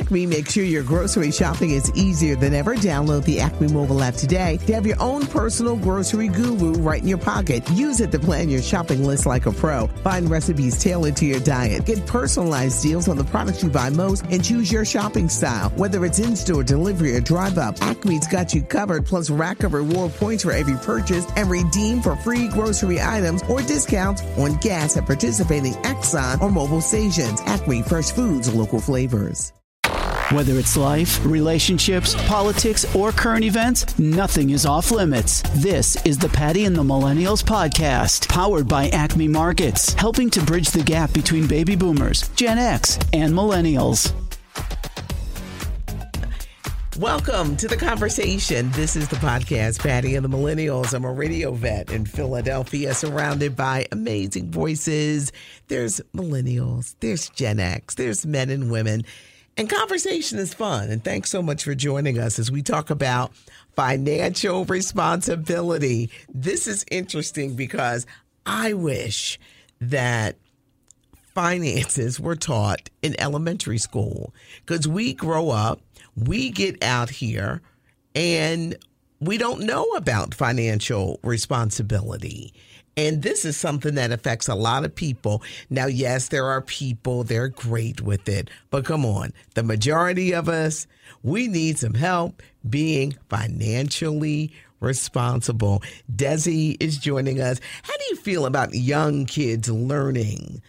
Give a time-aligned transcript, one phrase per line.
[0.00, 2.74] Acme makes sure your grocery shopping is easier than ever.
[2.74, 7.06] Download the Acme mobile app today to have your own personal grocery guru right in
[7.06, 7.68] your pocket.
[7.72, 9.88] Use it to plan your shopping list like a pro.
[10.02, 11.84] Find recipes tailored to your diet.
[11.84, 15.68] Get personalized deals on the products you buy most and choose your shopping style.
[15.76, 20.44] Whether it's in-store, delivery, or drive-up, Acme's got you covered, plus rack of reward points
[20.44, 25.74] for every purchase and redeem for free grocery items or discounts on gas at participating
[25.74, 27.40] Exxon or Mobil stations.
[27.42, 29.52] Acme Fresh Foods, local flavors.
[30.32, 35.42] Whether it's life, relationships, politics, or current events, nothing is off limits.
[35.56, 40.70] This is the Patty and the Millennials podcast, powered by Acme Markets, helping to bridge
[40.70, 44.12] the gap between baby boomers, Gen X, and millennials.
[46.96, 48.70] Welcome to the conversation.
[48.70, 50.94] This is the podcast, Patty and the Millennials.
[50.94, 55.32] I'm a radio vet in Philadelphia, surrounded by amazing voices.
[55.66, 59.04] There's millennials, there's Gen X, there's men and women.
[59.56, 60.90] And conversation is fun.
[60.90, 63.32] And thanks so much for joining us as we talk about
[63.76, 66.10] financial responsibility.
[66.32, 68.06] This is interesting because
[68.46, 69.38] I wish
[69.80, 70.36] that
[71.34, 74.34] finances were taught in elementary school
[74.64, 75.80] because we grow up,
[76.16, 77.62] we get out here,
[78.14, 78.76] and
[79.20, 82.52] we don't know about financial responsibility.
[82.96, 85.42] And this is something that affects a lot of people.
[85.70, 88.50] Now, yes, there are people, they're great with it.
[88.70, 90.86] But come on, the majority of us,
[91.22, 95.82] we need some help being financially responsible.
[96.14, 97.60] Desi is joining us.
[97.82, 100.62] How do you feel about young kids learning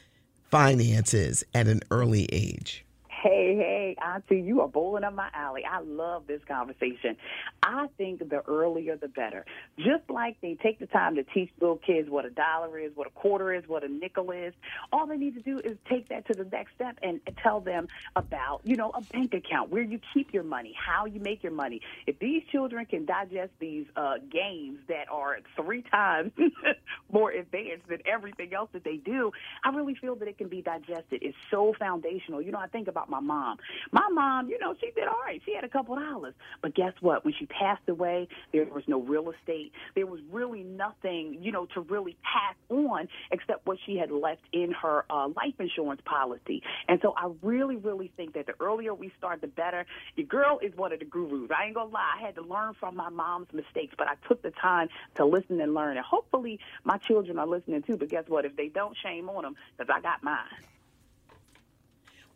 [0.50, 2.86] finances at an early age?
[3.22, 5.64] Hey, hey, Auntie, you are bowling up my alley.
[5.64, 7.18] I love this conversation.
[7.62, 9.46] I think the earlier the better.
[9.78, 13.06] Just like they take the time to teach little kids what a dollar is, what
[13.06, 14.56] a quarter is, what a nickel is,
[14.92, 17.90] all they need to do is take that to the next step and tell them
[18.16, 21.52] about, you know, a bank account, where you keep your money, how you make your
[21.52, 21.80] money.
[22.08, 26.32] If these children can digest these uh, games that are three times
[27.12, 29.32] more advanced than everything else that they do,
[29.64, 31.22] I really feel that it can be digested.
[31.22, 32.42] It's so foundational.
[32.42, 33.58] You know, I think about my mom.
[33.92, 35.42] My mom, you know, she did all right.
[35.46, 36.34] She had a couple dollars.
[36.62, 37.24] But guess what?
[37.24, 39.72] When she passed away, there was no real estate.
[39.96, 44.42] There was really nothing, you know, to really pass on except what she had left
[44.54, 46.64] in her uh, life insurance policy.
[46.88, 49.86] And so I really, really think that the earlier we start, the better.
[50.16, 51.52] Your girl is one of the gurus.
[51.56, 52.14] I ain't gonna lie.
[52.18, 55.60] I had to learn from my mom's mistakes, but I took the time to listen
[55.60, 55.98] and learn.
[55.98, 57.98] And hopefully my children are listening too.
[57.98, 58.46] But guess what?
[58.46, 60.71] If they don't, shame on them because I got mine.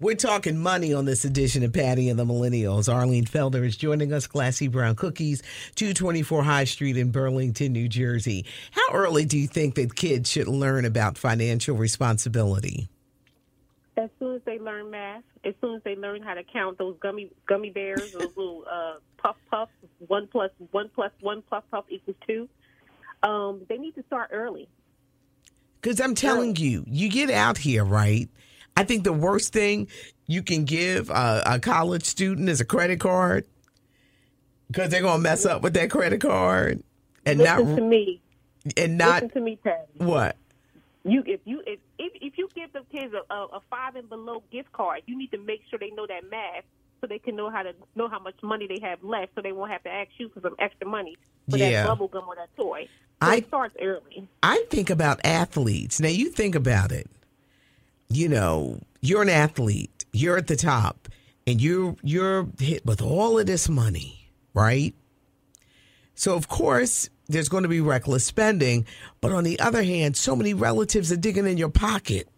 [0.02, 2.94] We're talking money on this edition of Patty and the Millennials.
[2.94, 5.42] Arlene Felder is joining us, Classy Brown Cookies,
[5.76, 8.46] 224 High Street in Burlington, New Jersey.
[8.72, 12.90] How early do you think that kids should learn about financial responsibility?
[13.96, 16.98] As soon as they learn math, as soon as they learn how to count those
[17.00, 19.72] gummy gummy bears, those little uh, puff puffs,
[20.08, 22.50] one plus one plus one puff puff equals two.
[23.24, 24.68] Um, they need to start early.
[25.82, 28.28] Because I'm telling you, you get out here, right?
[28.76, 29.88] I think the worst thing
[30.28, 33.46] you can give a, a college student is a credit card
[34.68, 36.84] because they're gonna mess up with that credit card
[37.26, 38.22] and Listen not to me.
[38.78, 39.82] and not Listen to me, Patty.
[39.98, 40.36] what.
[41.04, 44.10] You if you if if, if you give the kids a, a, a five and
[44.10, 46.64] below gift card, you need to make sure they know that math
[47.00, 49.52] so they can know how to know how much money they have left, so they
[49.52, 51.16] won't have to ask you for some extra money
[51.50, 51.84] for Yeah.
[51.84, 52.88] that bubble gum or that toy.
[53.22, 54.28] So I- it starts early.
[54.42, 56.00] I think about athletes.
[56.00, 57.08] Now you think about it.
[58.10, 60.06] You know, you're an athlete.
[60.14, 61.10] You're at the top,
[61.46, 64.94] and you you're hit with all of this money, right?
[66.14, 68.86] So of course there's going to be reckless spending,
[69.20, 72.30] but on the other hand, so many relatives are digging in your pocket.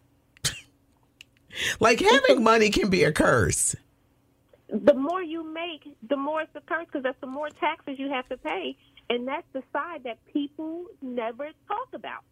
[1.80, 3.76] like having money can be a curse.
[4.70, 8.10] the more you make, the more it's a curse because that's the more taxes you
[8.10, 8.76] have to pay,
[9.10, 12.24] and that's the side that people never talk about.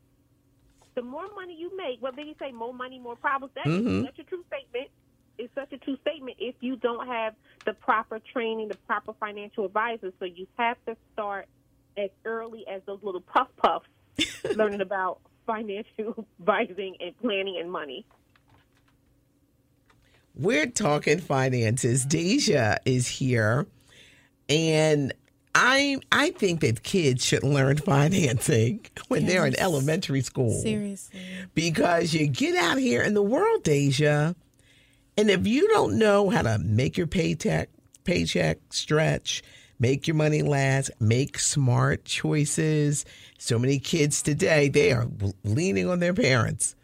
[0.95, 4.05] The more money you make, whether you say more money, more problems, that is Mhm.
[4.05, 4.89] such a true statement.
[5.37, 7.35] It's such a true statement if you don't have
[7.65, 10.13] the proper training, the proper financial advisors.
[10.19, 11.47] So you have to start
[11.97, 13.89] as early as those little puff puffs,
[14.55, 18.05] learning about financial advising and planning and money.
[20.33, 22.05] We're talking finances.
[22.05, 23.67] Deja is here,
[24.49, 25.13] and
[25.55, 30.61] I I think that kids should learn financing when they're in elementary school.
[30.61, 31.19] Seriously.
[31.55, 34.35] because you get out here in the world, Deja,
[35.17, 37.69] and if you don't know how to make your paycheck
[38.03, 39.41] paycheck stretch,
[39.79, 43.05] make your money last, make smart choices.
[43.37, 45.07] So many kids today they are
[45.45, 46.75] leaning on their parents.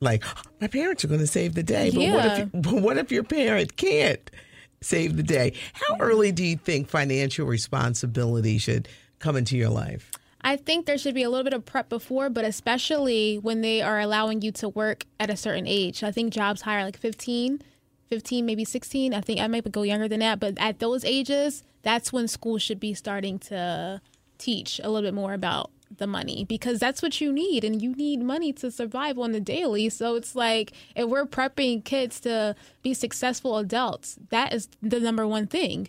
[0.00, 0.24] Like
[0.62, 3.24] my parents are going to save the day, but what if but what if your
[3.24, 4.30] parent can't
[4.80, 5.54] save the day.
[5.72, 8.88] How early do you think financial responsibility should
[9.18, 10.10] come into your life?
[10.40, 13.82] I think there should be a little bit of prep before, but especially when they
[13.82, 16.02] are allowing you to work at a certain age.
[16.02, 17.60] I think jobs hire like 15,
[18.08, 19.14] 15, maybe 16.
[19.14, 22.58] I think I might go younger than that, but at those ages, that's when school
[22.58, 24.00] should be starting to
[24.38, 27.94] teach a little bit more about the money because that's what you need and you
[27.94, 29.88] need money to survive on the daily.
[29.88, 35.26] So it's like if we're prepping kids to be successful adults, that is the number
[35.26, 35.88] one thing.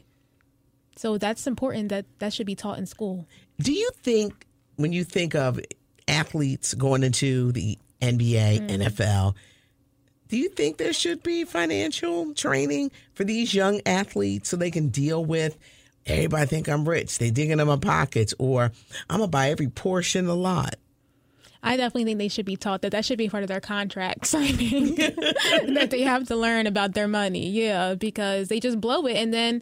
[0.95, 3.25] So that's important that that should be taught in school.
[3.59, 5.59] Do you think when you think of
[6.07, 8.69] athletes going into the NBA, mm.
[8.69, 9.35] NFL,
[10.27, 14.89] do you think there should be financial training for these young athletes so they can
[14.89, 15.57] deal with
[16.17, 18.71] everybody think I'm rich, they digging in my pockets, or
[19.09, 20.75] I'm gonna buy every portion a lot?
[21.61, 24.25] I definitely think they should be taught that that should be part of their contract
[24.25, 27.49] signing that they have to learn about their money.
[27.49, 29.61] Yeah, because they just blow it and then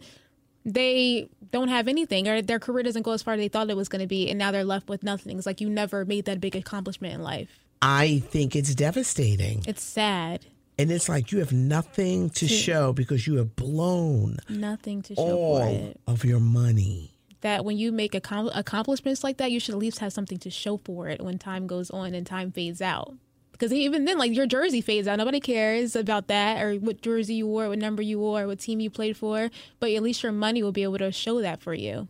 [0.64, 3.76] they don't have anything or their career doesn't go as far as they thought it
[3.76, 5.38] was going to be and now they're left with nothing.
[5.38, 7.64] It's like you never made that big accomplishment in life.
[7.80, 9.64] I think it's devastating.
[9.66, 10.46] It's sad.
[10.78, 15.14] And it's like you have nothing to, to show because you have blown nothing to
[15.16, 17.14] show all of your money.
[17.40, 20.76] That when you make accomplishments like that, you should at least have something to show
[20.84, 23.14] for it when time goes on and time fades out.
[23.52, 25.18] Because even then, like your jersey fades out.
[25.18, 28.78] Nobody cares about that or what jersey you wore, what number you wore, what team
[28.78, 29.50] you played for.
[29.80, 32.06] But at least your money will be able to show that for you.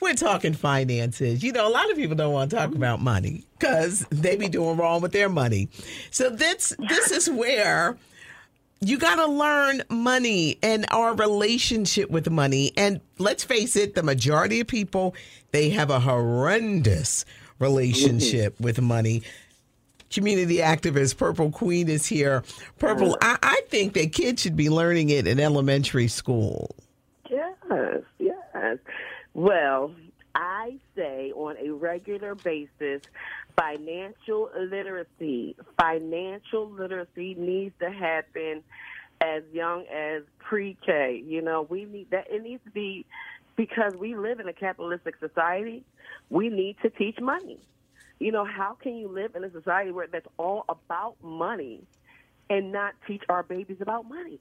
[0.00, 1.42] We're talking finances.
[1.42, 4.48] You know, a lot of people don't want to talk about money because they be
[4.48, 5.68] doing wrong with their money.
[6.10, 7.98] So this this is where
[8.80, 12.72] you got to learn money and our relationship with money.
[12.76, 15.14] And let's face it, the majority of people
[15.52, 17.24] they have a horrendous
[17.58, 18.64] relationship mm-hmm.
[18.64, 19.22] with money.
[20.10, 22.42] Community activist Purple Queen is here.
[22.78, 26.74] Purple, I, I think that kids should be learning it in elementary school.
[27.28, 28.00] Yes, yes.
[29.34, 29.94] Well,
[30.34, 33.00] I say on a regular basis,
[33.56, 38.62] financial literacy, financial literacy needs to happen
[39.20, 41.22] as young as pre-K.
[41.26, 42.30] You know, we need that.
[42.30, 43.06] It needs to be
[43.56, 45.84] because we live in a capitalistic society,
[46.30, 47.58] we need to teach money.
[48.18, 51.82] You know, how can you live in a society where that's all about money
[52.48, 54.40] and not teach our babies about money?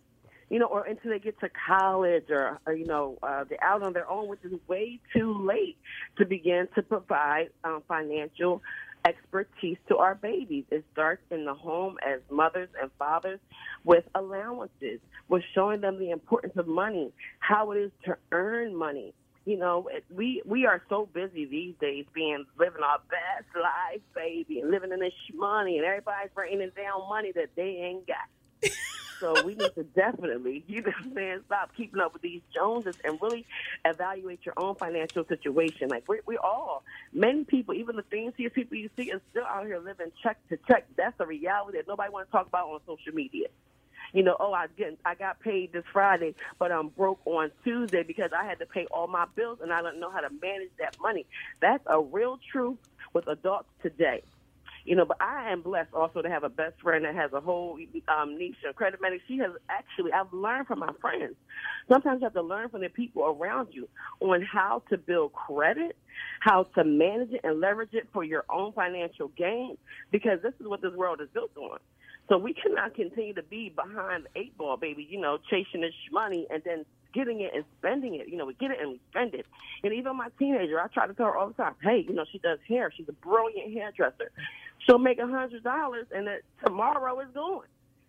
[0.50, 3.84] You know, or until they get to college or, or you know, uh, they're out
[3.84, 5.78] on their own, which is way too late
[6.18, 8.62] to begin to provide um, financial
[9.06, 10.66] expertise to our babies.
[10.72, 13.40] It starts in the home as mothers and fathers
[13.84, 19.14] with allowances, with showing them the importance of money, how it is to earn money.
[19.46, 24.60] You know, we we are so busy these days, being living our best life, baby,
[24.60, 28.72] and living in this money, and everybody's bringing down money that they ain't got.
[29.20, 33.20] So we need to definitely, you know saying, stop keeping up with these Joneses and
[33.22, 33.46] really
[33.86, 35.90] evaluate your own financial situation.
[35.90, 36.84] Like we we all,
[37.14, 40.58] many people, even the fanciest people you see, are still out here living check to
[40.68, 40.88] check.
[40.96, 43.48] That's a reality that nobody wants to talk about on social media.
[44.14, 48.04] You know, oh, I get I got paid this Friday, but I'm broke on Tuesday
[48.04, 50.72] because I had to pay all my bills and I don't know how to manage
[50.80, 51.26] that money.
[51.62, 52.78] That's a real truth
[53.14, 54.24] with adults today.
[54.90, 57.40] You know, but I am blessed also to have a best friend that has a
[57.40, 57.78] whole
[58.08, 59.22] um, niche of credit management.
[59.28, 61.36] She has actually, I've learned from my friends.
[61.88, 63.88] Sometimes you have to learn from the people around you
[64.20, 65.96] on how to build credit,
[66.40, 69.78] how to manage it and leverage it for your own financial gain,
[70.10, 71.78] because this is what this world is built on.
[72.28, 75.94] So we cannot continue to be behind the eight ball, baby, you know, chasing this
[76.12, 78.28] money and then getting it and spending it.
[78.28, 79.46] You know, we get it and we spend it.
[79.84, 82.26] And even my teenager, I try to tell her all the time, hey, you know,
[82.32, 82.92] she does hair.
[82.96, 84.32] She's a brilliant hairdresser
[84.86, 87.66] she'll make a hundred dollars and that tomorrow is gone.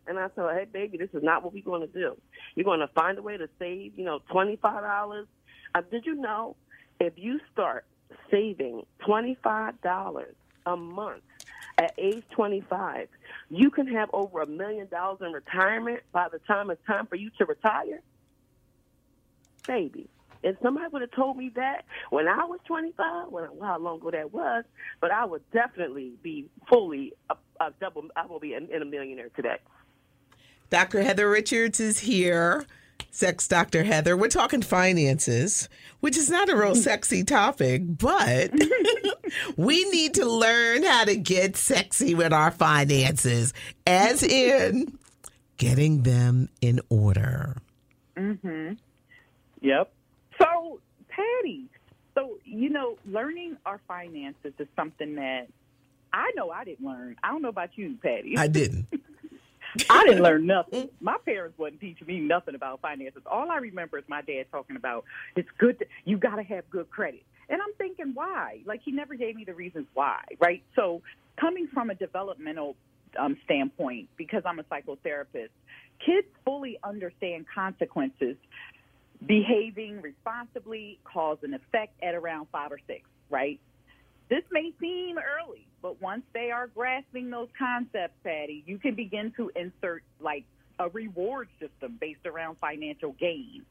[0.07, 2.16] And I told her, hey, baby, this is not what we're going to do.
[2.54, 5.26] You're going to find a way to save, you know, $25.
[5.75, 6.57] Uh, did you know
[6.99, 7.85] if you start
[8.30, 10.25] saving $25
[10.66, 11.23] a month
[11.78, 13.09] at age 25,
[13.50, 17.16] you can have over a million dollars in retirement by the time it's time for
[17.16, 18.00] you to retire?
[19.67, 20.09] Baby,
[20.43, 24.11] if somebody would have told me that when I was 25, well, how long ago
[24.11, 24.64] that was,
[25.00, 28.05] but I would definitely be fully a, a double.
[28.17, 29.59] I will be in, in a millionaire today.
[30.71, 31.02] Dr.
[31.02, 32.64] Heather Richards is here.
[33.11, 33.83] Sex Dr.
[33.83, 34.17] Heather.
[34.17, 35.69] We're talking finances,
[36.00, 38.52] which is not a real sexy topic, but
[39.57, 43.52] we need to learn how to get sexy with our finances,
[43.87, 44.97] as in
[45.57, 47.57] getting them in order.
[48.17, 48.79] Mhm.
[49.61, 49.93] Yep.
[50.40, 51.64] So, Patty,
[52.14, 55.49] so, you know, learning our finances is something that
[56.12, 57.17] I know I didn't learn.
[57.23, 58.37] I don't know about you, Patty.
[58.37, 58.87] I didn't.
[59.90, 60.88] I didn't learn nothing.
[61.00, 63.23] My parents wasn't teaching me nothing about finances.
[63.26, 65.05] All I remember is my dad talking about
[65.37, 65.79] it's good.
[65.79, 68.61] To, you got to have good credit, and I'm thinking why?
[68.64, 70.62] Like he never gave me the reasons why, right?
[70.75, 71.02] So
[71.38, 72.76] coming from a developmental
[73.19, 75.50] um, standpoint, because I'm a psychotherapist,
[76.05, 78.37] kids fully understand consequences.
[79.26, 83.60] Behaving responsibly cause an effect at around five or six, right?
[84.28, 89.32] This may seem early, but once they are grasping those concepts, Patty, you can begin
[89.36, 90.44] to insert like
[90.78, 93.62] a reward system based around financial gain.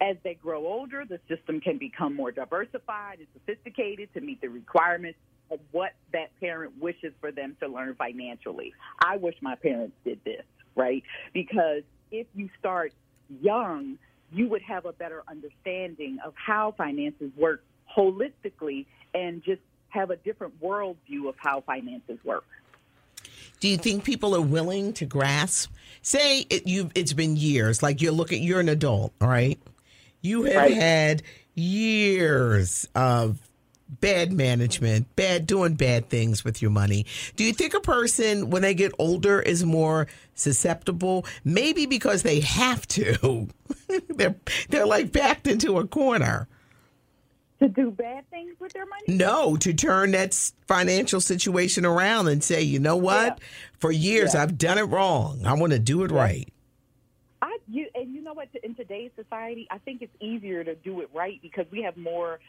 [0.00, 4.48] As they grow older, the system can become more diversified and sophisticated to meet the
[4.48, 5.18] requirements
[5.50, 8.74] of what that parent wishes for them to learn financially.
[9.00, 10.44] I wish my parents did this,
[10.74, 11.02] right?
[11.32, 12.92] Because if you start
[13.40, 13.98] young,
[14.32, 17.62] you would have a better understanding of how finances work
[17.96, 22.44] holistically and just have a different worldview of how finances work.
[23.60, 25.72] Do you think people are willing to grasp?
[26.02, 27.82] Say it, you it's been years.
[27.82, 29.58] Like you're looking, you're an adult, all right.
[30.20, 30.74] You have right.
[30.74, 31.22] had
[31.54, 33.38] years of
[33.88, 37.06] bad management, bad doing bad things with your money.
[37.36, 41.24] Do you think a person when they get older is more susceptible?
[41.44, 43.48] Maybe because they have to.
[44.08, 44.36] they're
[44.68, 46.48] they're like backed into a corner
[47.58, 49.04] to do bad things with their money?
[49.08, 50.34] No, to turn that
[50.66, 53.38] financial situation around and say, you know what?
[53.38, 53.46] Yeah.
[53.78, 54.42] For years yeah.
[54.42, 55.46] I've done it wrong.
[55.46, 56.18] I want to do it yeah.
[56.18, 56.52] right.
[57.42, 58.48] I you and you know what?
[58.62, 62.40] In today's society, I think it's easier to do it right because we have more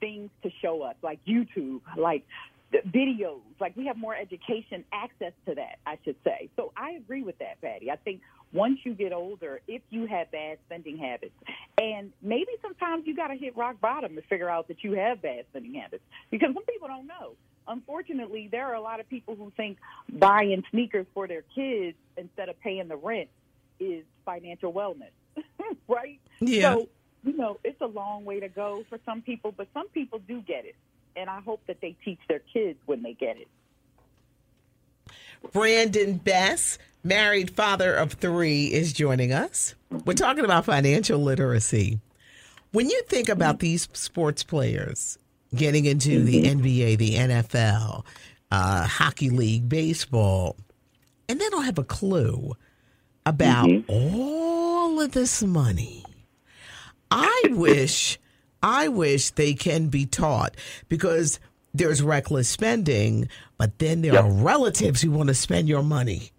[0.00, 2.24] things to show us, like YouTube, like
[2.72, 3.40] videos.
[3.60, 6.48] Like we have more education access to that, I should say.
[6.56, 7.90] So I agree with that, Patty.
[7.90, 8.20] I think
[8.52, 11.34] once you get older, if you have bad spending habits,
[11.78, 15.22] and maybe sometimes you got to hit rock bottom to figure out that you have
[15.22, 17.32] bad spending habits because some people don't know.
[17.66, 19.78] Unfortunately, there are a lot of people who think
[20.12, 23.28] buying sneakers for their kids instead of paying the rent
[23.80, 25.10] is financial wellness,
[25.88, 26.20] right?
[26.40, 26.74] Yeah.
[26.74, 26.88] So,
[27.24, 30.40] you know, it's a long way to go for some people, but some people do
[30.42, 30.74] get it
[31.16, 33.48] and I hope that they teach their kids when they get it.
[35.52, 39.74] Brandon Bess, married father of three, is joining us.
[40.04, 42.00] We're talking about financial literacy.
[42.72, 45.18] When you think about these sports players
[45.54, 46.26] getting into mm-hmm.
[46.26, 48.04] the NBA, the NFL,
[48.50, 50.56] uh, hockey league, baseball,
[51.28, 52.54] and they don't have a clue
[53.26, 53.90] about mm-hmm.
[53.90, 56.03] all of this money,
[57.14, 58.18] I wish
[58.60, 60.56] I wish they can be taught
[60.88, 61.38] because
[61.72, 64.24] there's reckless spending, but then there yep.
[64.24, 66.32] are relatives who want to spend your money.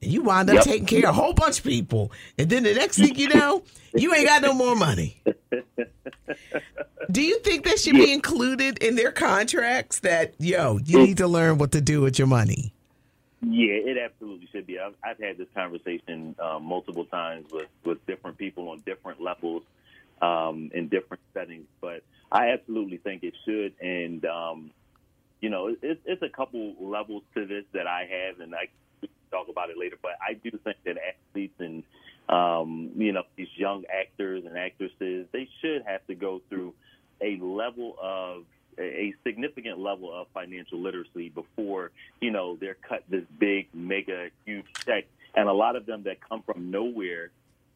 [0.00, 0.64] And you wind up yep.
[0.64, 2.12] taking care of a whole bunch of people.
[2.38, 3.62] And then the next thing you know,
[3.94, 5.22] you ain't got no more money.
[7.10, 11.28] Do you think that should be included in their contracts that, yo, you need to
[11.28, 12.72] learn what to do with your money?
[13.42, 14.78] Yeah, it absolutely should be.
[14.78, 19.62] I've, I've had this conversation uh, multiple times with, with different people on different levels
[20.22, 21.66] um, in different settings.
[21.80, 23.74] But I absolutely think it should.
[23.80, 24.70] And, um,
[25.40, 28.68] you know, it, it's a couple levels to this that I have, and I
[29.30, 29.96] talk about it later.
[30.00, 31.82] But I do think that athletes and,
[32.28, 36.74] um, you know, these young actors and actresses, they should have to go through
[37.20, 38.44] a level of
[38.78, 44.66] a significant level of financial literacy before you know they're cut this big mega huge
[44.84, 45.04] check
[45.34, 47.30] and a lot of them that come from nowhere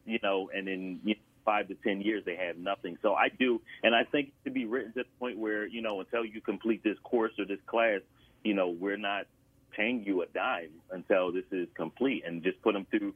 [0.05, 2.97] you know and then you know, five to ten years they have nothing.
[3.01, 5.99] So I do, and I think to be written to the point where you know
[5.99, 8.01] until you complete this course or this class,
[8.43, 9.25] you know we're not
[9.71, 13.13] paying you a dime until this is complete, and just put them through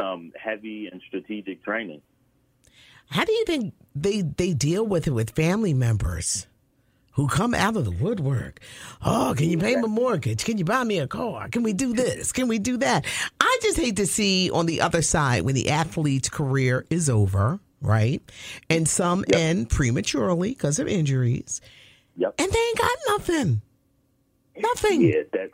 [0.00, 2.00] some heavy and strategic training.
[3.10, 6.46] How do you think they they deal with it with family members?
[7.16, 8.60] who come out of the woodwork.
[9.02, 10.44] Oh, can you pay my mortgage?
[10.44, 11.48] Can you buy me a car?
[11.48, 12.30] Can we do this?
[12.30, 13.06] Can we do that?
[13.40, 17.58] I just hate to see on the other side when the athlete's career is over
[17.80, 18.22] right?
[18.68, 19.38] And some yep.
[19.38, 21.60] end prematurely because of injuries.
[22.16, 22.34] Yep.
[22.38, 23.60] And they ain't got nothing.
[24.56, 25.02] Nothing.
[25.02, 25.50] Yeah, that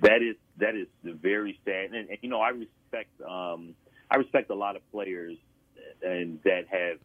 [0.00, 1.92] that is that is very sad.
[1.92, 3.74] And, and you know, I respect um,
[4.10, 5.36] I respect a lot of players
[6.02, 6.98] and that have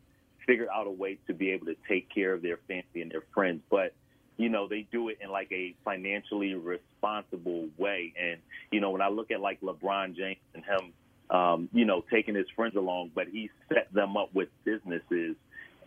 [0.45, 3.23] figured out a way to be able to take care of their family and their
[3.33, 3.93] friends, but
[4.37, 8.13] you know they do it in like a financially responsible way.
[8.19, 8.39] And
[8.71, 10.93] you know, when I look at like LeBron James and him
[11.31, 15.35] um, you know, taking his friends along, but he set them up with businesses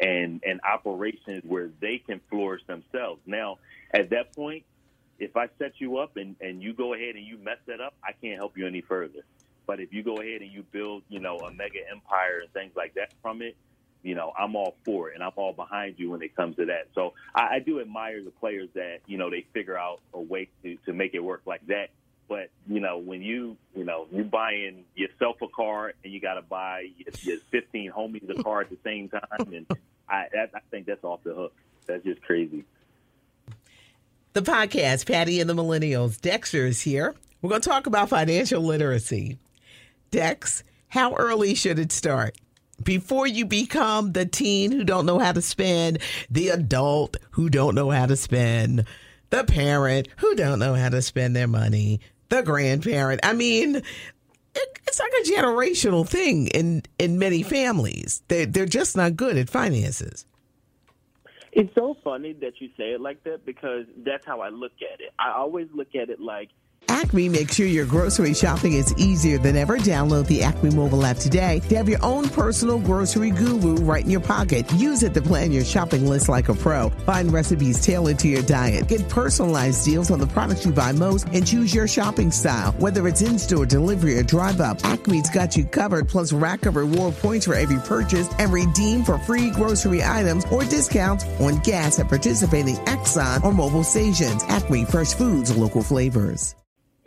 [0.01, 3.21] and and operations where they can flourish themselves.
[3.27, 3.59] Now,
[3.93, 4.65] at that point,
[5.19, 7.95] if I set you up and, and you go ahead and you mess that up,
[8.03, 9.21] I can't help you any further.
[9.67, 12.73] But if you go ahead and you build, you know, a mega empire and things
[12.77, 13.57] like that from it,
[14.03, 16.67] you know, I'm all for it and I'm all behind you when it comes to
[16.67, 16.89] that.
[16.95, 20.49] So I, I do admire the players that, you know, they figure out a way
[20.63, 21.91] to, to make it work like that
[22.29, 26.35] But you know, when you you know you buying yourself a car and you got
[26.35, 29.67] to buy your, your 15 homies a car at the same time, and
[30.09, 31.55] I that, I think that's off the hook.
[31.87, 32.65] That's just crazy.
[34.33, 36.21] The podcast, Patty and the Millennials.
[36.21, 37.15] Dexter is here.
[37.41, 39.39] We're going to talk about financial literacy.
[40.11, 42.37] Dex, how early should it start?
[42.83, 45.99] Before you become the teen who don't know how to spend,
[46.31, 48.87] the adult who don't know how to spend,
[49.31, 53.21] the parent who don't know how to spend their money, the grandparent.
[53.23, 58.23] I mean, it, it's like a generational thing in in many families.
[58.29, 60.27] They they're just not good at finances.
[61.53, 65.01] It's so funny that you say it like that because that's how I look at
[65.01, 65.13] it.
[65.19, 66.51] I always look at it like
[67.15, 69.79] Acme makes sure your grocery shopping is easier than ever.
[69.79, 74.11] Download the Acme mobile app today to have your own personal grocery guru right in
[74.11, 74.65] your pocket.
[74.73, 76.89] Use it to plan your shopping list like a pro.
[77.07, 78.89] Find recipes tailored to your diet.
[78.89, 82.73] Get personalized deals on the products you buy most and choose your shopping style.
[82.79, 87.47] Whether it's in-store, delivery, or drive-up, Acme's got you covered, plus rack of reward points
[87.47, 92.77] for every purchase and redeem for free grocery items or discounts on gas at participating
[92.87, 94.43] Exxon or Mobil stations.
[94.49, 96.57] Acme Fresh Foods, local flavors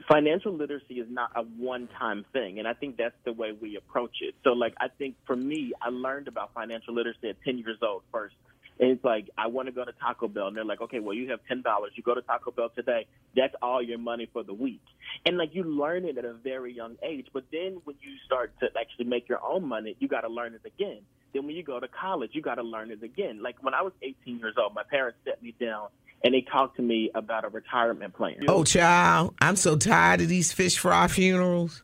[0.08, 2.60] financial literacy is not a one time thing.
[2.60, 4.36] And I think that's the way we approach it.
[4.44, 8.04] So, like, I think for me, I learned about financial literacy at 10 years old
[8.12, 8.36] first.
[8.80, 10.48] And it's like, I want to go to Taco Bell.
[10.48, 11.64] And they're like, okay, well, you have $10.
[11.96, 13.08] You go to Taco Bell today.
[13.36, 14.84] That's all your money for the week.
[15.26, 17.28] And like, you learn it at a very young age.
[17.34, 20.54] But then when you start to actually make your own money, you got to learn
[20.54, 21.00] it again.
[21.34, 23.42] Then when you go to college, you got to learn it again.
[23.42, 25.88] Like, when I was 18 years old, my parents set me down
[26.24, 28.46] and they talked to me about a retirement plan.
[28.48, 31.84] Oh, child, I'm so tired of these fish fry funerals.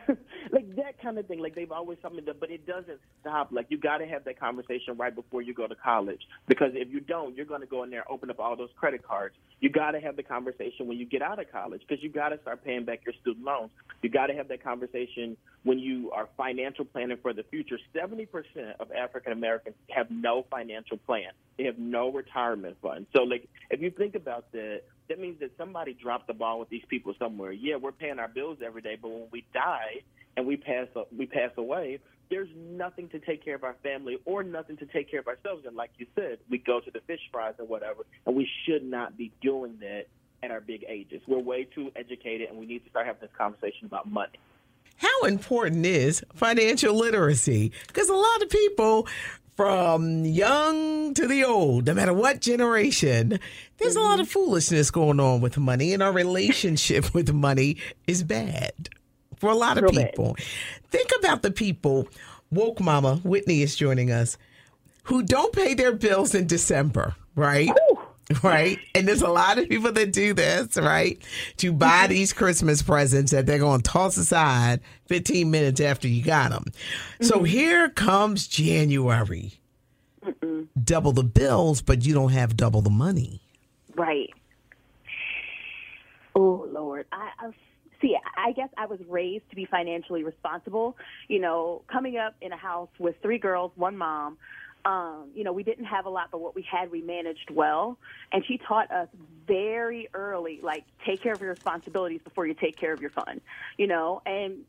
[0.51, 1.39] like that kind of thing.
[1.39, 3.49] Like they've always that, but it doesn't stop.
[3.51, 6.91] Like you got to have that conversation right before you go to college, because if
[6.91, 9.35] you don't, you're going to go in there open up all those credit cards.
[9.59, 12.29] You got to have the conversation when you get out of college, because you got
[12.29, 13.71] to start paying back your student loans.
[14.01, 17.77] You got to have that conversation when you are financial planning for the future.
[17.93, 21.31] Seventy percent of African Americans have no financial plan.
[21.57, 23.05] They have no retirement fund.
[23.15, 26.69] So, like, if you think about that, that means that somebody dropped the ball with
[26.69, 27.51] these people somewhere.
[27.51, 30.03] Yeah, we're paying our bills every day, but when we die
[30.37, 34.43] and we pass we pass away, there's nothing to take care of our family or
[34.43, 35.65] nothing to take care of ourselves.
[35.65, 38.83] And like you said, we go to the fish fries or whatever, and we should
[38.83, 40.05] not be doing that
[40.41, 41.21] at our big ages.
[41.27, 44.39] We're way too educated, and we need to start having this conversation about money.
[44.97, 47.71] How important is financial literacy?
[47.87, 49.07] Because a lot of people
[49.55, 53.39] from young to the old, no matter what generation,
[53.77, 58.23] there's a lot of foolishness going on with money, and our relationship with money is
[58.23, 58.89] bad
[59.39, 60.36] for a lot of people.
[60.89, 62.08] Think about the people,
[62.52, 64.38] woke mama, Whitney is joining us,
[65.04, 67.69] who don't pay their bills in December, right?
[67.69, 67.99] Ooh.
[68.43, 68.78] Right.
[68.93, 71.19] And there's a lot of people that do this, right?
[71.58, 72.10] To buy mm-hmm.
[72.10, 76.65] these Christmas presents that they're going to toss aside 15 minutes after you got them.
[76.65, 77.25] Mm-hmm.
[77.25, 79.54] So here comes January.
[80.23, 80.67] Mm-mm.
[80.84, 83.41] Double the bills, but you don't have double the money.
[83.95, 84.30] Right.
[86.36, 87.08] Oh, Lord.
[87.12, 87.52] I, I
[88.01, 90.97] see, I guess I was raised to be financially responsible.
[91.27, 94.38] You know, coming up in a house with three girls, one mom,
[94.85, 97.97] um, you know, we didn't have a lot, but what we had, we managed well.
[98.31, 99.09] And she taught us
[99.45, 103.41] very early, like, take care of your responsibilities before you take care of your fun,
[103.77, 104.63] you know, and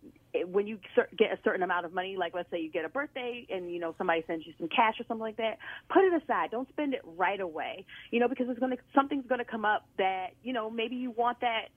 [0.46, 0.78] when you
[1.18, 3.80] get a certain amount of money, like let's say you get a birthday and you
[3.80, 5.58] know somebody sends you some cash or something like that,
[5.92, 6.50] put it aside.
[6.50, 7.84] Don't spend it right away.
[8.10, 10.96] You know because it's going to something's going to come up that you know maybe
[10.96, 11.68] you want that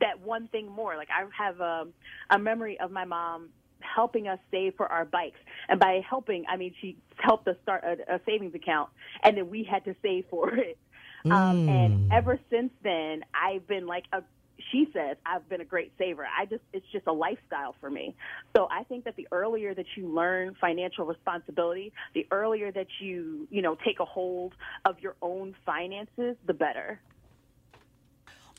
[0.00, 0.96] that one thing more.
[0.96, 1.86] Like I have a,
[2.30, 5.38] a memory of my mom helping us save for our bikes.
[5.68, 8.90] And by helping, I mean she helped us start a, a savings account,
[9.22, 10.78] and then we had to save for it.
[11.24, 11.32] Mm.
[11.32, 12.16] Um, and mm.
[12.16, 14.22] ever since then, I've been like a
[14.70, 16.26] she says I've been a great saver.
[16.26, 18.14] I just it's just a lifestyle for me.
[18.56, 23.46] So I think that the earlier that you learn financial responsibility, the earlier that you,
[23.50, 24.54] you know, take a hold
[24.84, 27.00] of your own finances, the better.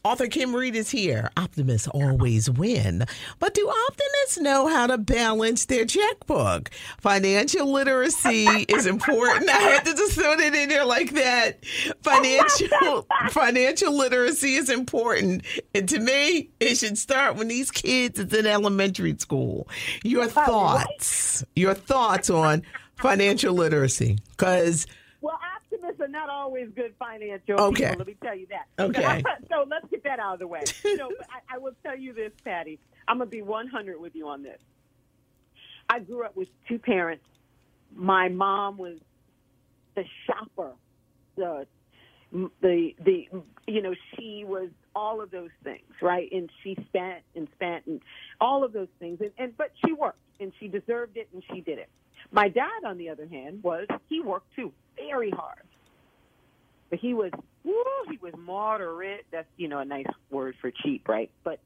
[0.06, 1.32] Author Kim Reed is here.
[1.36, 3.06] Optimists always win.
[3.40, 6.70] But do optimists know how to balance their checkbook?
[7.00, 9.50] Financial literacy is important.
[9.50, 11.66] I had to just throw it in there like that.
[12.04, 15.44] Financial financial literacy is important.
[15.74, 19.68] And to me, it should start when these kids is in elementary school.
[20.04, 22.62] Your oh, thoughts, your thoughts on
[23.02, 24.20] financial literacy.
[25.98, 27.84] Because are not always good financial okay.
[27.84, 27.98] people.
[28.00, 28.84] Let me tell you that.
[28.84, 29.24] Okay.
[29.50, 30.64] so let's get that out of the way.
[30.84, 32.80] You know, I, I will tell you this, Patty.
[33.08, 34.60] I'm gonna be 100 with you on this.
[35.90, 37.26] I grew up with two parents.
[37.94, 38.98] My mom was
[39.96, 40.74] the shopper,
[41.36, 41.68] the
[42.62, 43.28] the the
[43.68, 46.30] you know she was all of those things, right?
[46.32, 48.02] And she spent and spent and
[48.42, 51.62] all of those things, and, and but she worked and she deserved it and she
[51.62, 51.90] did it.
[52.32, 55.62] My dad, on the other hand, was he worked too very hard,
[56.90, 57.32] but he was
[57.64, 57.74] woo,
[58.10, 59.26] he was moderate.
[59.32, 61.32] That's you know a nice word for cheap, right?
[61.44, 61.60] But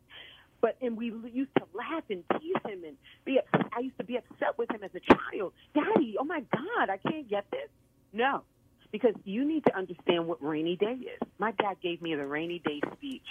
[0.61, 3.39] but and we used to laugh and tease him and be.
[3.53, 5.53] I used to be upset with him as a child.
[5.73, 7.69] Daddy, oh my God, I can't get this.
[8.11, 8.43] No,
[8.91, 11.27] because you need to understand what rainy day is.
[11.37, 13.25] My dad gave me the rainy day speech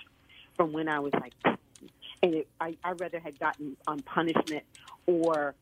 [0.57, 1.57] from when I was like, 10.
[2.23, 4.65] and it, I I rather had gotten um, punishment
[5.07, 5.55] or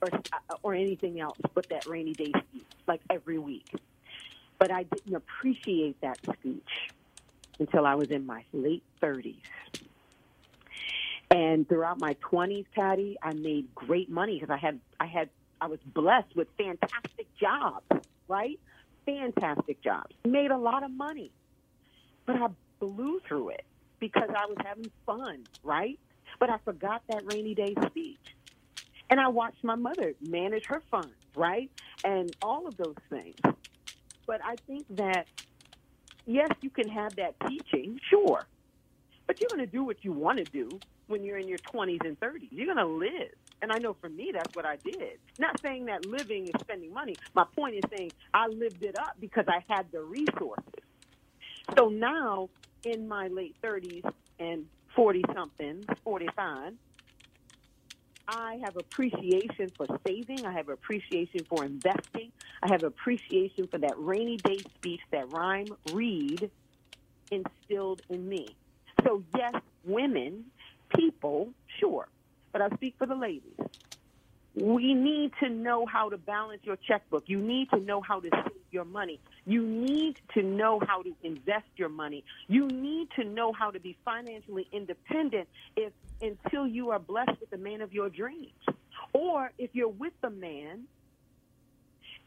[0.00, 0.20] or
[0.62, 3.66] or anything else but that rainy day speech, like every week.
[4.58, 6.90] But I didn't appreciate that speech
[7.58, 9.36] until I was in my late thirties.
[11.30, 15.28] And throughout my 20s, Patty, I made great money because I had I had
[15.60, 17.84] I was blessed with fantastic jobs,
[18.28, 18.58] right?
[19.06, 20.14] Fantastic jobs.
[20.24, 21.30] Made a lot of money.
[22.26, 23.64] But I blew through it
[23.98, 25.98] because I was having fun, right?
[26.38, 28.18] But I forgot that rainy day speech.
[29.08, 31.70] And I watched my mother manage her funds, right?
[32.04, 33.36] And all of those things.
[34.26, 35.26] But I think that
[36.26, 38.44] yes, you can have that teaching, sure.
[39.26, 42.04] But you're going to do what you want to do when you're in your 20s
[42.04, 42.48] and 30s.
[42.50, 43.32] You're going to live.
[43.62, 45.18] And I know for me, that's what I did.
[45.38, 47.16] Not saying that living is spending money.
[47.34, 50.64] My point is saying I lived it up because I had the resources.
[51.76, 52.48] So now,
[52.84, 54.08] in my late 30s
[54.38, 56.74] and 40 something, 45,
[58.28, 60.46] I have appreciation for saving.
[60.46, 62.32] I have appreciation for investing.
[62.62, 66.50] I have appreciation for that rainy day speech that Rhyme Reed
[67.30, 68.56] instilled in me.
[69.04, 70.46] So, yes, women,
[70.96, 72.08] people, sure,
[72.52, 73.56] but I speak for the ladies.
[74.54, 77.24] We need to know how to balance your checkbook.
[77.26, 79.20] You need to know how to save your money.
[79.44, 82.24] You need to know how to invest your money.
[82.48, 87.50] You need to know how to be financially independent if until you are blessed with
[87.50, 88.52] the man of your dreams.
[89.12, 90.84] Or if you're with the man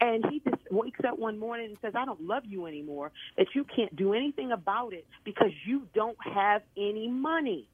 [0.02, 3.47] and he just wakes up one morning and says, I don't love you anymore, that
[3.54, 7.67] you can't do anything about it because you don't have any money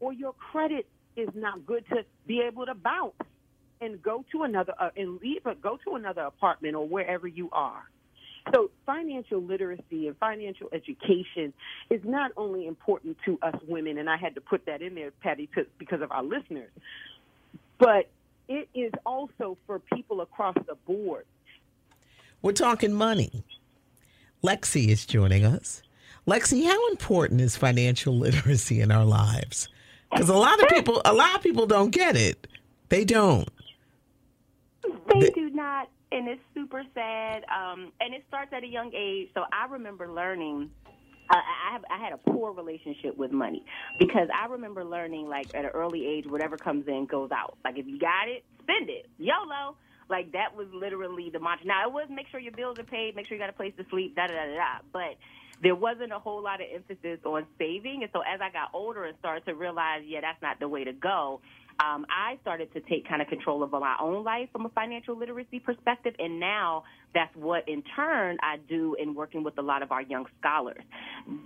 [0.00, 0.86] or your credit
[1.16, 3.14] is not good to be able to bounce
[3.80, 7.84] and go to another uh, and leave go to another apartment or wherever you are.
[8.54, 11.52] So financial literacy and financial education
[11.90, 15.10] is not only important to us women, and I had to put that in there,
[15.10, 16.70] Patty, to, because of our listeners,
[17.78, 18.08] but
[18.48, 21.26] it is also for people across the board.
[22.42, 23.44] We're talking money.
[24.44, 25.82] Lexi is joining us.
[26.26, 29.68] Lexi, how important is financial literacy in our lives?
[30.12, 32.46] Because a lot of people, a lot of people don't get it.
[32.88, 33.48] They don't.
[35.20, 37.44] They, do not, and it's super sad.
[37.44, 39.28] Um, and it starts at a young age.
[39.34, 40.70] So I remember learning.
[41.28, 43.64] Uh, I have I had a poor relationship with money
[43.98, 47.58] because I remember learning like at an early age, whatever comes in goes out.
[47.64, 49.08] Like if you got it, spend it.
[49.18, 49.76] YOLO.
[50.08, 51.66] Like that was literally the mantra.
[51.66, 53.72] Now it was make sure your bills are paid, make sure you got a place
[53.76, 54.54] to sleep, da da da.
[54.54, 54.78] da.
[54.92, 55.18] But
[55.62, 58.02] there wasn't a whole lot of emphasis on saving.
[58.02, 60.84] And so as I got older and started to realize, yeah, that's not the way
[60.84, 61.40] to go,
[61.80, 65.16] um, I started to take kind of control of my own life from a financial
[65.16, 66.14] literacy perspective.
[66.18, 66.84] And now
[67.14, 70.82] that's what, in turn, I do in working with a lot of our young scholars.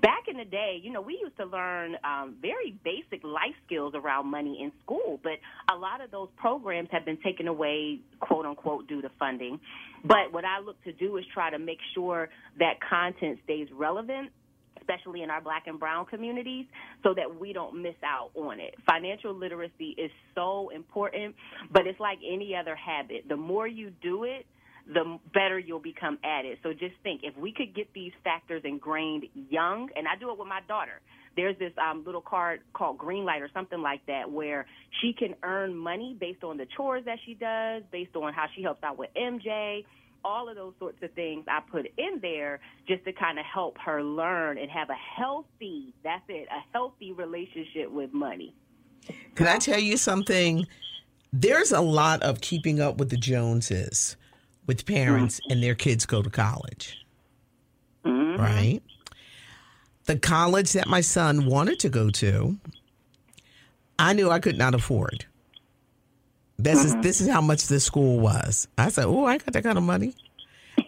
[0.03, 3.95] Back in the day, you know, we used to learn um, very basic life skills
[3.95, 5.39] around money in school, but
[5.73, 9.61] a lot of those programs have been taken away, quote unquote, due to funding.
[10.05, 14.31] But what I look to do is try to make sure that content stays relevant
[14.91, 16.67] especially in our black and brown communities,
[17.03, 18.75] so that we don't miss out on it.
[18.87, 21.35] Financial literacy is so important,
[21.73, 23.25] but it's like any other habit.
[23.29, 24.47] The more you do it,
[24.93, 26.59] the better you'll become at it.
[26.63, 30.39] So just think if we could get these factors ingrained young, and I do it
[30.39, 31.01] with my daughter.
[31.37, 34.67] There's this um, little card called Greenlight or something like that where
[35.01, 38.63] she can earn money based on the chores that she does, based on how she
[38.63, 39.85] helps out with MJ,
[40.25, 43.79] all of those sorts of things I put in there just to kind of help
[43.79, 48.55] her learn and have a healthy, that's it, a healthy relationship with money.
[49.35, 50.67] Can I tell you something?
[51.33, 54.17] There's a lot of keeping up with the Joneses
[54.67, 55.53] with parents mm-hmm.
[55.53, 57.05] and their kids go to college.
[58.05, 58.41] Mm-hmm.
[58.41, 58.81] Right?
[60.05, 62.59] The college that my son wanted to go to,
[63.99, 65.27] I knew I could not afford.
[66.63, 67.03] This is mm-hmm.
[67.03, 68.69] this is how much this school was.
[68.77, 70.15] I said, "Oh, I got that kind of money."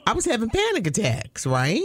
[0.06, 1.82] I was having panic attacks, right?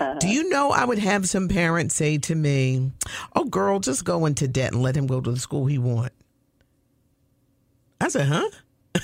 [0.00, 0.14] Uh-huh.
[0.18, 2.92] Do you know I would have some parents say to me,
[3.34, 6.12] "Oh, girl, just go into debt and let him go to the school he want."
[8.00, 8.50] I said, "Huh?"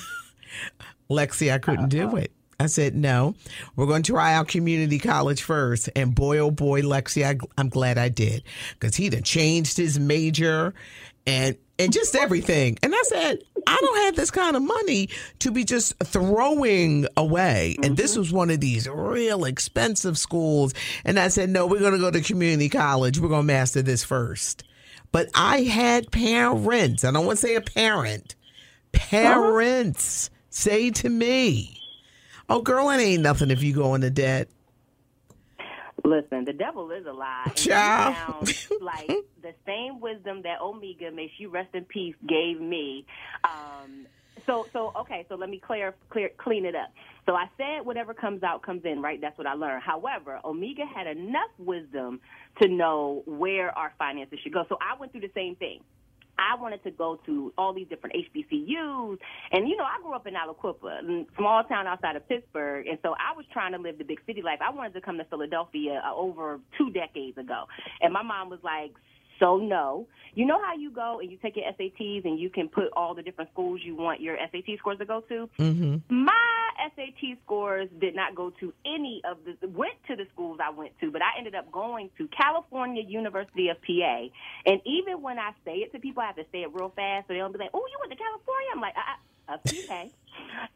[1.10, 2.16] Lexi, I couldn't do uh-huh.
[2.16, 2.32] it.
[2.60, 3.36] I said, no,
[3.76, 5.88] we're going to try out community college first.
[5.94, 10.00] And boy, oh boy, Lexi, I, I'm glad I did because he'd have changed his
[10.00, 10.74] major
[11.28, 12.76] and and just everything.
[12.82, 17.76] And I said, I don't have this kind of money to be just throwing away.
[17.76, 17.94] And mm-hmm.
[17.94, 20.74] this was one of these real expensive schools.
[21.04, 23.20] And I said, no, we're going to go to community college.
[23.20, 24.64] We're going to master this first.
[25.12, 28.34] But I had parents, I don't want to say a parent,
[28.94, 29.06] uh-huh.
[29.08, 31.80] parents say to me,
[32.48, 34.48] oh, girl, it ain't nothing if you go into debt.
[36.08, 37.52] Listen, the devil is a lie.
[37.54, 38.48] Child.
[38.80, 39.06] like
[39.42, 43.04] the same wisdom that Omega, may she rest in peace, gave me.
[43.44, 44.06] Um,
[44.46, 45.26] so, so okay.
[45.28, 46.90] So let me clear, clear, clean it up.
[47.26, 49.20] So I said, whatever comes out comes in, right?
[49.20, 49.82] That's what I learned.
[49.82, 52.20] However, Omega had enough wisdom
[52.62, 54.64] to know where our finances should go.
[54.70, 55.80] So I went through the same thing.
[56.38, 59.18] I wanted to go to all these different HBCUs.
[59.52, 62.86] And, you know, I grew up in Aliquippa, small town outside of Pittsburgh.
[62.86, 64.60] And so I was trying to live the big city life.
[64.60, 67.64] I wanted to come to Philadelphia uh, over two decades ago.
[68.00, 68.92] And my mom was like,
[69.38, 70.06] so no.
[70.34, 73.14] You know how you go and you take your SATs and you can put all
[73.14, 75.48] the different schools you want your SAT scores to go to?
[75.58, 76.24] Mm-hmm.
[76.24, 80.70] My SAT scores did not go to any of the went to the schools I
[80.70, 84.26] went to, but I ended up going to California University of PA.
[84.66, 87.26] And even when I say it to people, I have to say it real fast
[87.26, 89.62] so they don't be like, "Oh, you went to California?" I'm like, uh, uh, of
[89.64, 90.04] PA.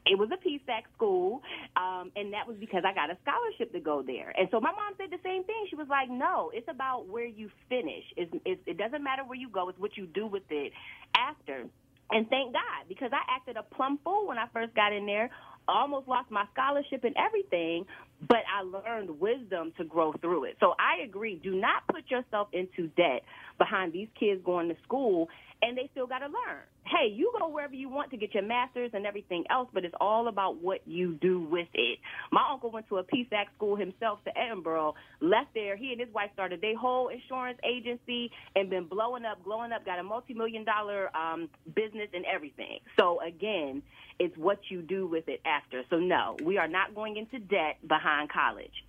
[0.06, 1.42] it was a PSAC school,
[1.76, 4.32] um, and that was because I got a scholarship to go there.
[4.36, 5.66] And so my mom said the same thing.
[5.70, 8.04] She was like, "No, it's about where you finish.
[8.16, 10.72] It's, it's, it doesn't matter where you go; it's what you do with it
[11.16, 11.64] after."
[12.10, 15.30] And thank God, because I acted a plum fool when I first got in there.
[15.68, 17.86] Almost lost my scholarship and everything,
[18.28, 20.56] but I learned wisdom to grow through it.
[20.58, 21.36] So I agree.
[21.40, 23.22] Do not put yourself into debt
[23.58, 25.28] behind these kids going to school
[25.62, 26.66] and they still got to learn.
[26.92, 29.94] Hey, you go wherever you want to get your master's and everything else, but it's
[29.98, 31.98] all about what you do with it.
[32.30, 35.74] My uncle went to a PSAC school himself to Edinboro, left there.
[35.74, 39.86] He and his wife started their whole insurance agency and been blowing up, blowing up,
[39.86, 42.80] got a multi million dollar um, business and everything.
[42.98, 43.82] So, again,
[44.18, 45.84] it's what you do with it after.
[45.88, 48.84] So, no, we are not going into debt behind college.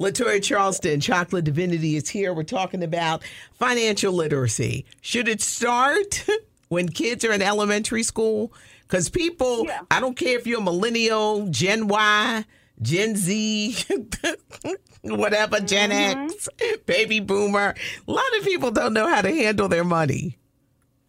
[0.00, 2.32] Latoya Charleston, Chocolate Divinity is here.
[2.32, 4.86] We're talking about financial literacy.
[5.00, 6.24] Should it start
[6.68, 8.52] when kids are in elementary school?
[8.82, 12.44] Because people, I don't care if you're a millennial, Gen Y,
[12.80, 13.76] Gen Z,
[15.02, 16.24] whatever, Gen mm-hmm.
[16.24, 16.48] X,
[16.86, 17.74] baby boomer,
[18.06, 20.38] a lot of people don't know how to handle their money.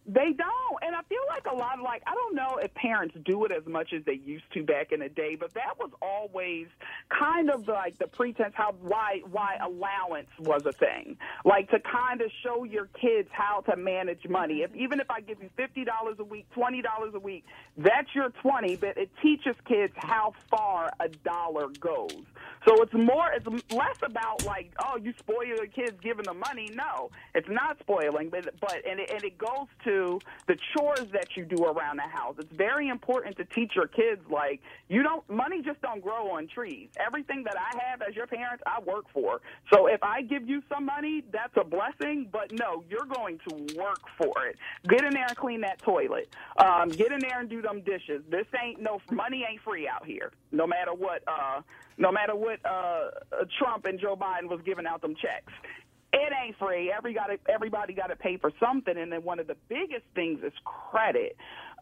[0.06, 0.82] They don't.
[0.82, 3.52] And I feel like a lot of like I don't know if parents do it
[3.52, 6.66] as much as they used to back in the day, but that was always
[7.08, 11.16] kind of like the pretense how why why allowance was a thing.
[11.44, 14.62] Like to kind of show your kids how to manage money.
[14.62, 17.44] If even if I give you fifty dollars a week, twenty dollars a week,
[17.76, 22.24] that's your twenty, but it teaches kids how far a dollar goes.
[22.68, 26.70] So it's more it's less about like, oh, you spoil your kids giving them money.
[26.74, 31.29] No, it's not spoiling, but but and it, and it goes to the chores that
[31.36, 32.36] you do around the house.
[32.38, 36.48] It's very important to teach your kids like you don't money just don't grow on
[36.48, 36.88] trees.
[36.98, 39.40] Everything that I have as your parents, I work for.
[39.72, 42.28] So if I give you some money, that's a blessing.
[42.30, 44.56] But no, you're going to work for it.
[44.88, 46.34] Get in there and clean that toilet.
[46.56, 48.22] Um, get in there and do them dishes.
[48.30, 50.32] This ain't no money ain't free out here.
[50.52, 51.22] No matter what.
[51.26, 51.62] Uh,
[51.98, 53.10] no matter what uh,
[53.58, 55.52] Trump and Joe Biden was giving out them checks.
[56.12, 56.92] It ain't free.
[56.92, 60.42] Every got everybody got to pay for something, and then one of the biggest things
[60.42, 61.36] is credit.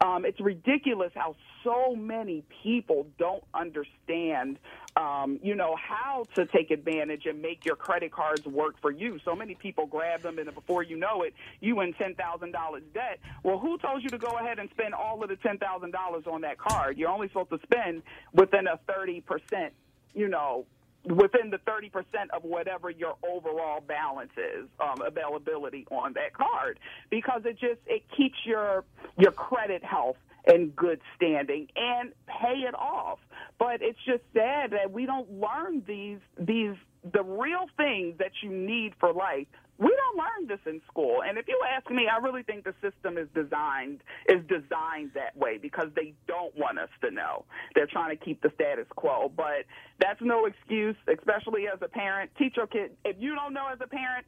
[0.05, 4.59] Um, it's ridiculous how so many people don't understand,
[4.95, 9.19] um, you know, how to take advantage and make your credit cards work for you.
[9.25, 12.83] So many people grab them, and before you know it, you in ten thousand dollars
[12.93, 13.19] debt.
[13.43, 16.25] Well, who told you to go ahead and spend all of the ten thousand dollars
[16.27, 16.99] on that card?
[16.99, 19.73] You're only supposed to spend within a thirty percent,
[20.13, 20.65] you know,
[21.05, 21.91] within the 30%
[22.33, 26.79] of whatever your overall balance is um, availability on that card.
[27.09, 28.83] Because it just it keeps your
[29.17, 30.17] your credit health
[30.53, 33.19] in good standing and pay it off.
[33.57, 36.75] But it's just sad that we don't learn these these
[37.13, 39.47] the real things that you need for life
[39.79, 42.73] we don't learn this in school and if you ask me i really think the
[42.81, 47.87] system is designed is designed that way because they don't want us to know they're
[47.87, 49.65] trying to keep the status quo but
[49.99, 53.79] that's no excuse especially as a parent teach your kid if you don't know as
[53.81, 54.25] a parent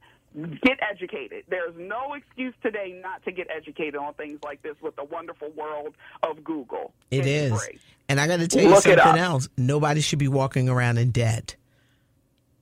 [0.64, 1.44] get educated.
[1.50, 5.50] There's no excuse today not to get educated on things like this with the wonderful
[5.58, 6.94] world of Google.
[7.10, 7.66] It It's is.
[7.66, 7.80] free.
[8.08, 9.50] And I got to tell you Look something else.
[9.58, 11.56] Nobody should be walking around in debt.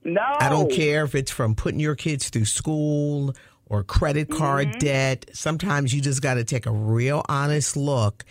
[0.04, 0.22] No.
[0.40, 3.34] I don't care if it's from putting your kids through school
[3.66, 4.78] or credit card mm-hmm.
[4.78, 5.30] debt.
[5.32, 8.24] Sometimes you just got to take a real honest look.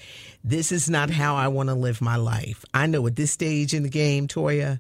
[0.44, 2.66] This is not how I want to live my life.
[2.74, 4.80] I know at this stage in the game, Toya,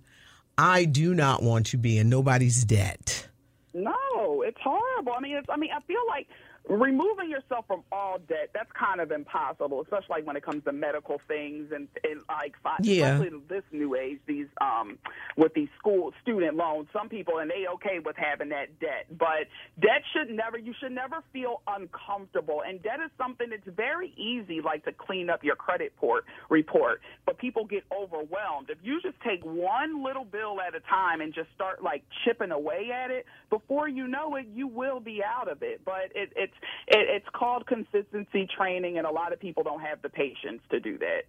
[0.57, 3.27] I do not want to be in nobody's debt.
[3.73, 5.13] No, it's horrible.
[5.15, 6.27] I mean, it's, I mean, I feel like
[6.69, 10.71] removing yourself from all debt that's kind of impossible, especially like when it comes to
[10.71, 13.15] medical things and, and like Yeah.
[13.15, 14.19] especially in this new age.
[14.27, 14.97] These um
[15.35, 19.47] with these school student loans, some people and they okay with having that debt, but
[19.79, 20.57] debt should never.
[20.57, 25.29] You should never feel uncomfortable, and debt is something that's very easy, like to clean
[25.29, 27.01] up your credit port report.
[27.25, 31.33] But people get overwhelmed if you just take one little bill at a time and
[31.33, 33.25] just start like chipping away at it.
[33.49, 35.81] Before you know it, you will be out of it.
[35.83, 36.53] But it, it's
[36.87, 40.79] it, it's called consistency training, and a lot of people don't have the patience to
[40.79, 41.23] do that.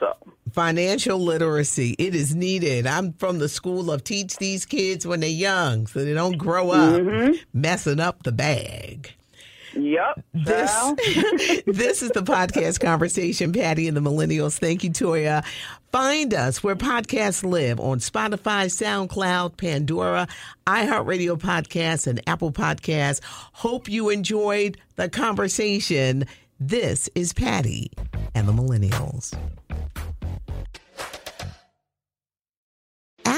[0.00, 0.14] So
[0.52, 2.86] Financial literacy, it is needed.
[2.86, 6.70] I'm from the school of teach these kids when they're young so they don't grow
[6.70, 7.36] up mm-hmm.
[7.52, 9.14] messing up the bag.
[9.84, 10.24] Yep.
[10.32, 10.72] This
[11.66, 14.58] this is the podcast conversation, Patty and the Millennials.
[14.58, 15.44] Thank you, Toya.
[15.92, 20.26] Find us where podcasts live on Spotify, SoundCloud, Pandora,
[20.66, 23.20] iHeartRadio Podcasts, and Apple Podcasts.
[23.52, 26.24] Hope you enjoyed the conversation.
[26.58, 27.90] This is Patty
[28.34, 29.36] and the Millennials.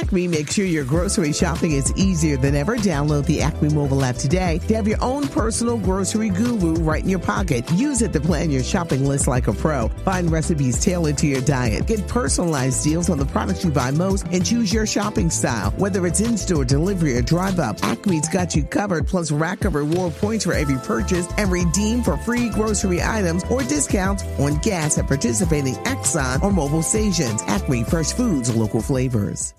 [0.06, 2.76] Acme makes sure your grocery shopping is easier than ever.
[2.76, 7.08] Download the Acme mobile app today to have your own personal grocery guru right in
[7.08, 7.68] your pocket.
[7.72, 9.88] Use it to plan your shopping list like a pro.
[10.04, 11.88] Find recipes tailored to your diet.
[11.88, 15.72] Get personalized deals on the products you buy most and choose your shopping style.
[15.72, 19.08] Whether it's in-store, delivery, or drive up, Acme's got you covered.
[19.08, 23.64] Plus, rack up reward points for every purchase and redeem for free grocery items or
[23.64, 27.42] discounts on gas at participating Exxon or Mobil stations.
[27.48, 29.56] Acme Fresh Foods, local flavors.